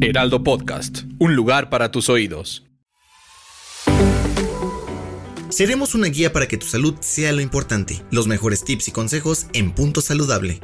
[0.00, 2.64] Heraldo Podcast, un lugar para tus oídos.
[5.48, 8.00] Seremos una guía para que tu salud sea lo importante.
[8.12, 10.60] Los mejores tips y consejos en Punto Saludable.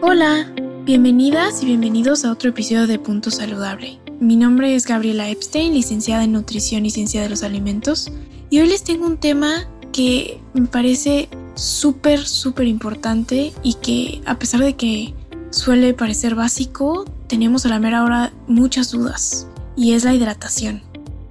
[0.00, 3.98] Hola, bienvenidas y bienvenidos a otro episodio de Punto Saludable.
[4.20, 8.12] Mi nombre es Gabriela Epstein, licenciada en Nutrición y Ciencia de los Alimentos,
[8.48, 11.28] y hoy les tengo un tema que me parece
[11.58, 15.14] súper, súper importante y que a pesar de que
[15.50, 19.46] suele parecer básico, tenemos a la mera hora muchas dudas,
[19.76, 20.82] y es la hidratación.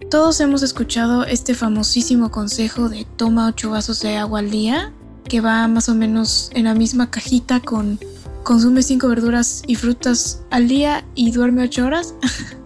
[0.09, 4.91] Todos hemos escuchado este famosísimo consejo de toma 8 vasos de agua al día,
[5.27, 7.99] que va más o menos en la misma cajita con
[8.43, 12.13] consume 5 verduras y frutas al día y duerme 8 horas.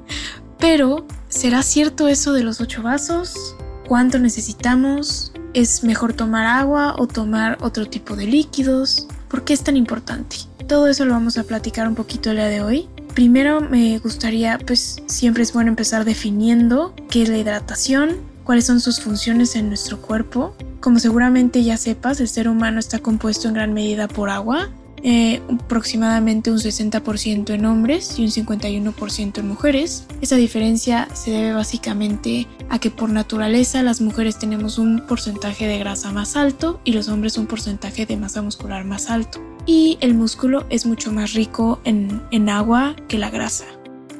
[0.59, 3.33] Pero, ¿será cierto eso de los 8 vasos?
[3.87, 5.30] ¿Cuánto necesitamos?
[5.53, 9.07] ¿Es mejor tomar agua o tomar otro tipo de líquidos?
[9.27, 10.37] ¿Por qué es tan importante?
[10.65, 12.87] Todo eso lo vamos a platicar un poquito el día de hoy.
[13.13, 18.79] Primero me gustaría, pues siempre es bueno empezar definiendo qué es la hidratación, cuáles son
[18.79, 20.55] sus funciones en nuestro cuerpo.
[20.79, 24.69] Como seguramente ya sepas, el ser humano está compuesto en gran medida por agua,
[25.03, 30.05] eh, aproximadamente un 60% en hombres y un 51% en mujeres.
[30.21, 35.79] Esa diferencia se debe básicamente a que por naturaleza las mujeres tenemos un porcentaje de
[35.79, 39.41] grasa más alto y los hombres un porcentaje de masa muscular más alto.
[39.65, 43.65] Y el músculo es mucho más rico en, en agua que la grasa.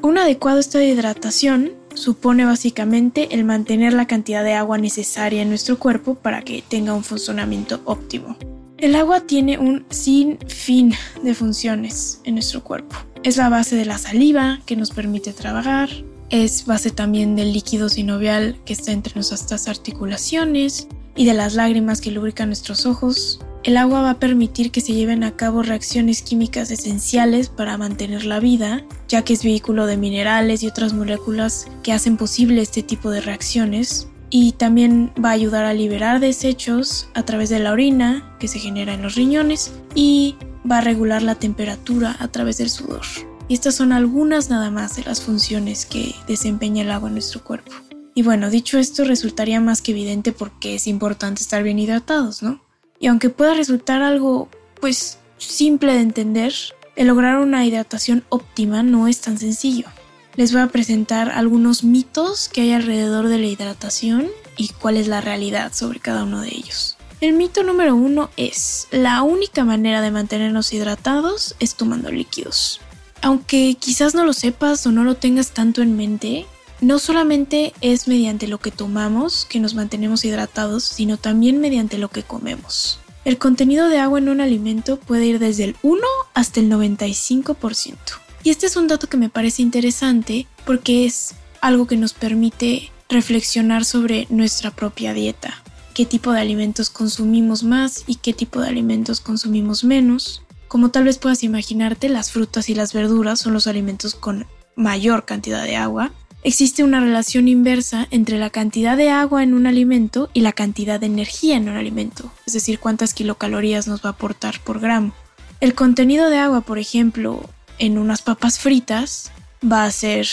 [0.02, 5.48] Un adecuado estado de hidratación supone básicamente el mantener la cantidad de agua necesaria en
[5.48, 8.36] nuestro cuerpo para que tenga un funcionamiento óptimo.
[8.82, 12.96] El agua tiene un sinfín de funciones en nuestro cuerpo.
[13.22, 15.88] Es la base de la saliva que nos permite trabajar,
[16.30, 22.00] es base también del líquido sinovial que está entre nuestras articulaciones y de las lágrimas
[22.00, 23.38] que lubrican nuestros ojos.
[23.62, 28.24] El agua va a permitir que se lleven a cabo reacciones químicas esenciales para mantener
[28.24, 32.82] la vida, ya que es vehículo de minerales y otras moléculas que hacen posible este
[32.82, 37.70] tipo de reacciones, y también va a ayudar a liberar desechos a través de la
[37.70, 40.36] orina que se genera en los riñones y
[40.68, 43.02] va a regular la temperatura a través del sudor.
[43.46, 47.44] Y estas son algunas nada más de las funciones que desempeña el agua en nuestro
[47.44, 47.72] cuerpo.
[48.14, 52.62] Y bueno, dicho esto, resultaría más que evidente porque es importante estar bien hidratados, ¿no?
[52.98, 54.48] Y aunque pueda resultar algo,
[54.80, 56.54] pues, simple de entender,
[56.96, 59.88] lograr una hidratación óptima no es tan sencillo
[60.36, 65.08] les voy a presentar algunos mitos que hay alrededor de la hidratación y cuál es
[65.08, 66.96] la realidad sobre cada uno de ellos.
[67.20, 72.80] El mito número uno es, la única manera de mantenernos hidratados es tomando líquidos.
[73.20, 76.46] Aunque quizás no lo sepas o no lo tengas tanto en mente,
[76.80, 82.08] no solamente es mediante lo que tomamos que nos mantenemos hidratados, sino también mediante lo
[82.08, 82.98] que comemos.
[83.24, 86.02] El contenido de agua en un alimento puede ir desde el 1
[86.34, 87.96] hasta el 95%.
[88.44, 92.90] Y este es un dato que me parece interesante porque es algo que nos permite
[93.08, 95.62] reflexionar sobre nuestra propia dieta,
[95.94, 100.42] qué tipo de alimentos consumimos más y qué tipo de alimentos consumimos menos.
[100.66, 105.24] Como tal vez puedas imaginarte, las frutas y las verduras son los alimentos con mayor
[105.24, 106.10] cantidad de agua,
[106.42, 110.98] existe una relación inversa entre la cantidad de agua en un alimento y la cantidad
[110.98, 115.12] de energía en un alimento, es decir, cuántas kilocalorías nos va a aportar por gramo.
[115.60, 117.48] El contenido de agua, por ejemplo,
[117.82, 120.28] en unas papas fritas va a ser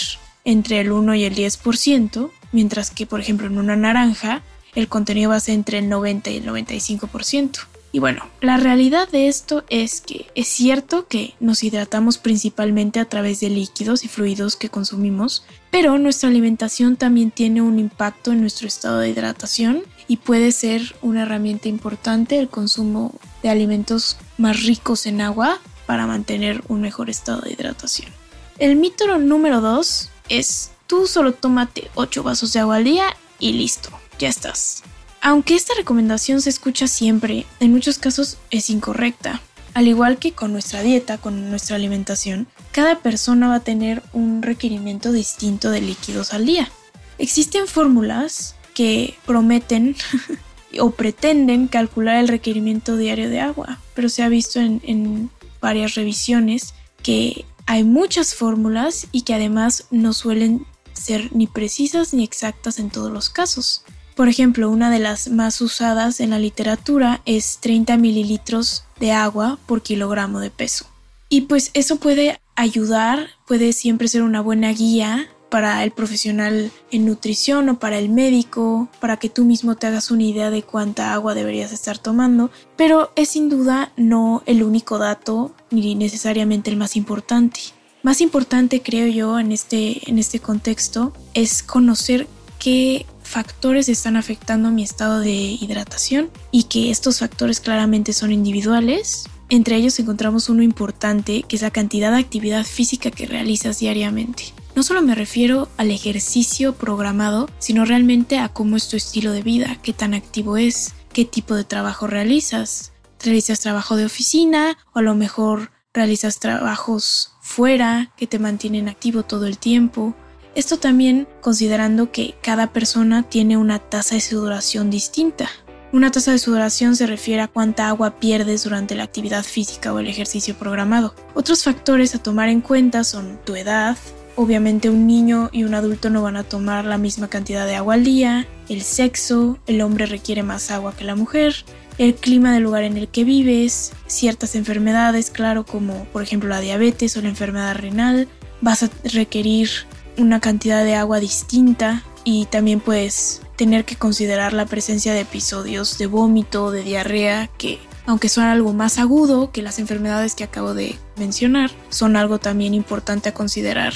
[0.46, 4.44] entre el 1 y el 10%, mientras que, por ejemplo, en una naranja
[4.75, 7.62] el contenido va a ser entre el 90 y el 95%.
[7.92, 13.06] Y bueno, la realidad de esto es que es cierto que nos hidratamos principalmente a
[13.06, 18.42] través de líquidos y fluidos que consumimos, pero nuestra alimentación también tiene un impacto en
[18.42, 24.62] nuestro estado de hidratación y puede ser una herramienta importante el consumo de alimentos más
[24.63, 28.12] ricos en agua para mantener un mejor estado de hidratación.
[28.59, 33.53] El mito número 2 es tú solo tómate 8 vasos de agua al día y
[33.53, 33.89] listo,
[34.19, 34.83] ya estás.
[35.19, 39.41] Aunque esta recomendación se escucha siempre, en muchos casos es incorrecta.
[39.74, 44.44] Al igual que con nuestra dieta, con nuestra alimentación, cada persona va a tener un
[44.44, 46.69] requerimiento distinto de líquidos al día.
[47.18, 49.95] Existen fórmulas que prometen
[50.80, 55.95] o pretenden calcular el requerimiento diario de agua, pero se ha visto en, en varias
[55.95, 56.73] revisiones
[57.03, 62.89] que hay muchas fórmulas y que además no suelen ser ni precisas ni exactas en
[62.89, 63.83] todos los casos.
[64.15, 69.57] Por ejemplo, una de las más usadas en la literatura es 30 mililitros de agua
[69.65, 70.85] por kilogramo de peso.
[71.29, 77.06] Y pues eso puede ayudar, puede siempre ser una buena guía para el profesional en
[77.06, 81.13] nutrición o para el médico, para que tú mismo te hagas una idea de cuánta
[81.13, 86.78] agua deberías estar tomando, pero es sin duda no el único dato ni necesariamente el
[86.78, 87.60] más importante.
[88.01, 92.28] Más importante creo yo en este, en este contexto es conocer
[92.60, 99.25] qué factores están afectando mi estado de hidratación y que estos factores claramente son individuales.
[99.50, 104.46] Entre ellos encontramos uno importante que es la cantidad de actividad física que realizas diariamente.
[104.79, 109.41] No solo me refiero al ejercicio programado, sino realmente a cómo es tu estilo de
[109.41, 112.93] vida, qué tan activo es, qué tipo de trabajo realizas.
[113.21, 119.23] ¿Realizas trabajo de oficina o a lo mejor realizas trabajos fuera que te mantienen activo
[119.23, 120.15] todo el tiempo?
[120.55, 125.49] Esto también considerando que cada persona tiene una tasa de sudoración distinta.
[125.91, 129.99] Una tasa de sudoración se refiere a cuánta agua pierdes durante la actividad física o
[129.99, 131.15] el ejercicio programado.
[131.33, 133.97] Otros factores a tomar en cuenta son tu edad,
[134.35, 137.95] obviamente un niño y un adulto no van a tomar la misma cantidad de agua
[137.95, 141.55] al día, el sexo, el hombre requiere más agua que la mujer,
[141.97, 146.61] el clima del lugar en el que vives, ciertas enfermedades, claro, como por ejemplo la
[146.61, 148.27] diabetes o la enfermedad renal,
[148.61, 149.69] vas a requerir
[150.17, 155.97] una cantidad de agua distinta y también puedes tener que considerar la presencia de episodios
[155.97, 160.73] de vómito, de diarrea, que aunque son algo más agudo que las enfermedades que acabo
[160.73, 163.93] de mencionar, son algo también importante a considerar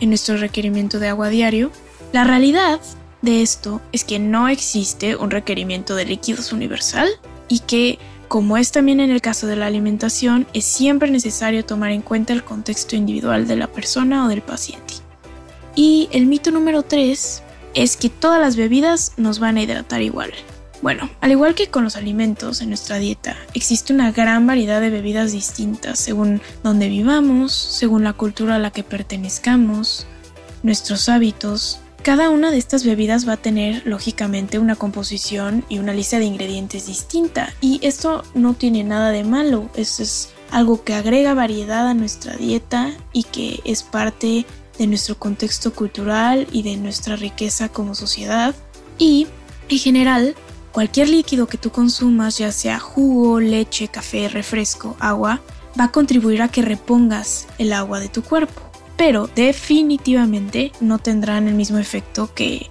[0.00, 1.70] en nuestro requerimiento de agua diario.
[2.12, 2.80] La realidad
[3.22, 7.08] de esto es que no existe un requerimiento de líquidos universal
[7.48, 7.98] y que,
[8.28, 12.32] como es también en el caso de la alimentación, es siempre necesario tomar en cuenta
[12.32, 14.94] el contexto individual de la persona o del paciente.
[15.74, 17.42] Y el mito número 3
[17.74, 20.32] es que todas las bebidas nos van a hidratar igual.
[20.82, 24.90] Bueno, al igual que con los alimentos en nuestra dieta, existe una gran variedad de
[24.90, 30.06] bebidas distintas según donde vivamos, según la cultura a la que pertenezcamos,
[30.62, 31.80] nuestros hábitos.
[32.02, 36.26] Cada una de estas bebidas va a tener lógicamente una composición y una lista de
[36.26, 41.88] ingredientes distinta y esto no tiene nada de malo, eso es algo que agrega variedad
[41.88, 44.46] a nuestra dieta y que es parte
[44.78, 48.54] de nuestro contexto cultural y de nuestra riqueza como sociedad.
[48.98, 49.26] Y,
[49.68, 50.34] en general,
[50.76, 55.40] cualquier líquido que tú consumas, ya sea jugo, leche, café, refresco, agua,
[55.80, 58.60] va a contribuir a que repongas el agua de tu cuerpo.
[58.98, 62.68] Pero definitivamente no tendrán el mismo efecto que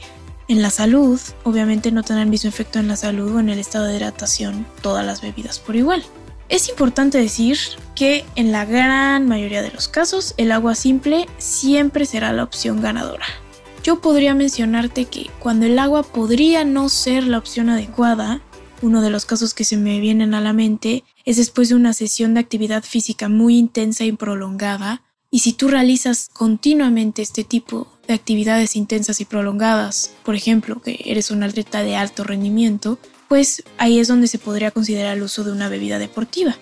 [0.47, 1.19] en la salud.
[1.45, 4.67] Obviamente no tendrán el mismo efecto en la salud o en el estado de hidratación
[4.83, 6.03] todas las bebidas por igual.
[6.47, 7.57] Es importante decir
[7.95, 12.83] que en la gran mayoría de los casos el agua simple siempre será la opción
[12.83, 13.25] ganadora.
[13.85, 18.41] Yo podría mencionarte que cuando el agua podría no ser la opción adecuada,
[18.81, 21.93] uno de los casos que se me vienen a la mente es después de una
[21.93, 27.87] sesión de actividad física muy intensa y prolongada, y si tú realizas continuamente este tipo
[28.07, 33.61] de actividades intensas y prolongadas, por ejemplo, que eres un atleta de alto rendimiento, pues
[33.77, 36.57] ahí es donde se podría considerar el uso de una bebida deportiva.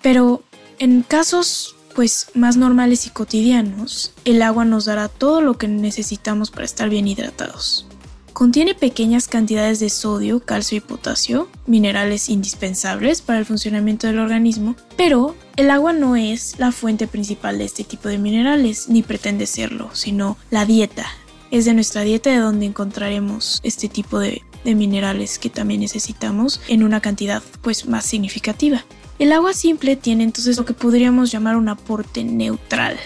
[0.00, 0.42] Pero
[0.78, 6.50] en casos pues más normales y cotidianos, el agua nos dará todo lo que necesitamos
[6.50, 7.86] para estar bien hidratados.
[8.32, 14.74] Contiene pequeñas cantidades de sodio, calcio y potasio, minerales indispensables para el funcionamiento del organismo,
[14.96, 19.46] pero el agua no es la fuente principal de este tipo de minerales, ni pretende
[19.46, 21.06] serlo, sino la dieta,
[21.50, 26.62] es de nuestra dieta de donde encontraremos este tipo de, de minerales que también necesitamos
[26.68, 28.84] en una cantidad pues más significativa.
[29.22, 32.98] El agua simple tiene entonces lo que podríamos llamar un aporte neutral,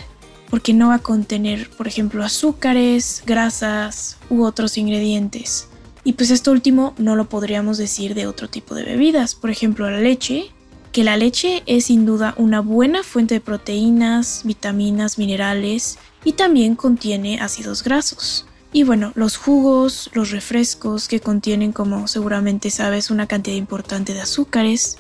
[0.49, 5.69] porque no va a contener, por ejemplo, azúcares, grasas u otros ingredientes.
[6.05, 9.91] Y pues esto último no lo podríamos decir de otro tipo de bebidas, por ejemplo
[9.91, 10.47] la leche,
[10.91, 16.77] que la leche es sin duda una buena fuente de proteínas, vitaminas, minerales y también
[16.77, 18.47] contiene ácidos grasos.
[18.73, 24.23] Y bueno, los jugos, los refrescos que contienen, como seguramente sabes, una cantidad importante de
[24.23, 24.97] azúcares,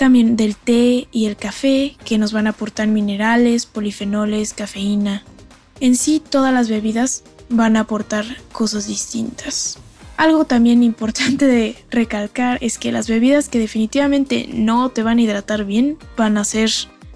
[0.00, 5.24] también del té y el café que nos van a aportar minerales, polifenoles, cafeína.
[5.78, 9.78] En sí, todas las bebidas van a aportar cosas distintas.
[10.16, 15.20] Algo también importante de recalcar es que las bebidas que definitivamente no te van a
[15.20, 16.70] hidratar bien van a ser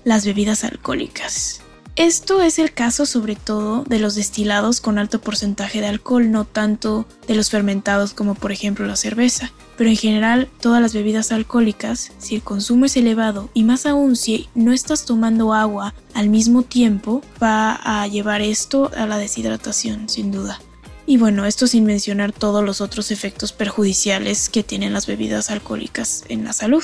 [0.04, 1.63] las bebidas alcohólicas.
[1.96, 6.44] Esto es el caso sobre todo de los destilados con alto porcentaje de alcohol, no
[6.44, 9.52] tanto de los fermentados como por ejemplo la cerveza.
[9.76, 14.16] Pero en general todas las bebidas alcohólicas, si el consumo es elevado y más aún
[14.16, 20.08] si no estás tomando agua al mismo tiempo, va a llevar esto a la deshidratación
[20.08, 20.60] sin duda.
[21.06, 26.24] Y bueno, esto sin mencionar todos los otros efectos perjudiciales que tienen las bebidas alcohólicas
[26.28, 26.82] en la salud.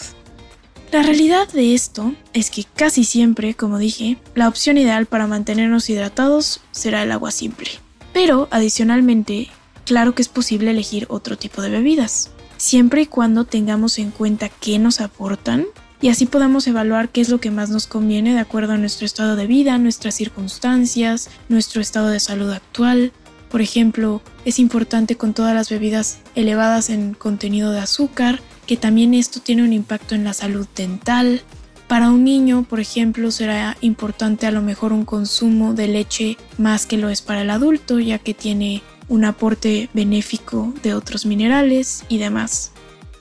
[0.93, 5.89] La realidad de esto es que casi siempre, como dije, la opción ideal para mantenernos
[5.89, 7.69] hidratados será el agua simple.
[8.13, 9.49] Pero, adicionalmente,
[9.85, 14.49] claro que es posible elegir otro tipo de bebidas, siempre y cuando tengamos en cuenta
[14.49, 15.67] qué nos aportan
[16.03, 19.07] y así podamos evaluar qué es lo que más nos conviene de acuerdo a nuestro
[19.07, 23.13] estado de vida, nuestras circunstancias, nuestro estado de salud actual,
[23.51, 28.41] por ejemplo, es importante con todas las bebidas elevadas en contenido de azúcar,
[28.71, 31.43] que también esto tiene un impacto en la salud dental.
[31.89, 36.87] Para un niño, por ejemplo, será importante a lo mejor un consumo de leche más
[36.87, 42.05] que lo es para el adulto, ya que tiene un aporte benéfico de otros minerales
[42.09, 42.71] y demás.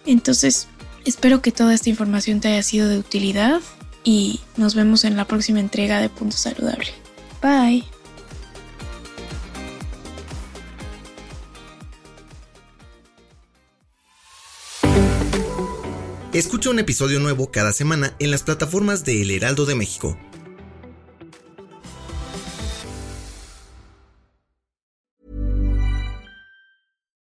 [0.05, 0.67] Entonces,
[1.03, 3.59] espero que toda esta información te haya sido de utilidad
[4.03, 6.89] y nos vemos en la próxima entrega de Punto Saludable.
[7.41, 7.98] Bye.
[16.39, 20.17] Escucha un episodio nuevo cada semana en las plataformas de El Heraldo de México.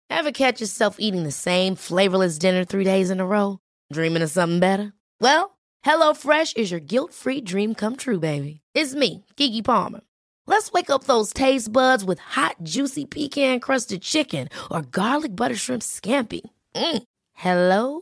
[0.10, 3.60] Ever catch yourself eating the same flavorless dinner three days in a row?
[3.94, 4.92] Dreaming of something better?
[5.22, 8.60] Well, HelloFresh is your guilt-free dream come true, baby.
[8.74, 10.02] It's me, Kiki Palmer.
[10.48, 15.84] Let's wake up those taste buds with hot, juicy pecan-crusted chicken or garlic butter shrimp
[15.84, 16.42] scampi.
[16.76, 17.04] Mm.
[17.34, 18.02] Hello